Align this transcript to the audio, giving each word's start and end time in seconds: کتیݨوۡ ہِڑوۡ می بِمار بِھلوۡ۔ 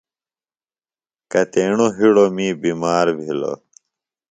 کتیݨوۡ 1.31 1.91
ہِڑوۡ 1.97 2.31
می 2.35 2.47
بِمار 2.61 3.07
بِھلوۡ۔ 3.17 3.57